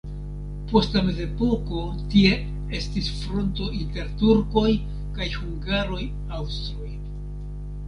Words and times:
Post 0.69 0.95
la 0.97 1.01
mezepoko 1.09 1.81
tie 2.13 2.31
estis 2.79 3.11
fronto 3.19 3.69
inter 3.81 4.09
turkoj 4.23 4.67
kaj 5.21 5.31
hungaroj-aŭstroj. 5.37 6.93